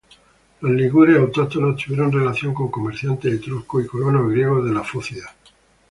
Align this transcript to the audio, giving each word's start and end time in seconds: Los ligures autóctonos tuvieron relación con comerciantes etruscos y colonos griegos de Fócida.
Los 0.61 0.71
ligures 0.71 1.15
autóctonos 1.19 1.75
tuvieron 1.79 2.11
relación 2.11 2.55
con 2.55 2.71
comerciantes 2.71 3.35
etruscos 3.35 3.83
y 3.85 3.87
colonos 3.87 4.31
griegos 4.31 4.65
de 4.67 4.83
Fócida. 4.83 5.29